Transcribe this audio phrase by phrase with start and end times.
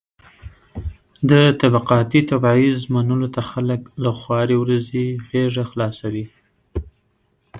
[1.29, 1.31] د
[1.61, 6.25] طبقاتي تبعيض منلو ته خلک له خوارې ورځې غېږه خلاصوي.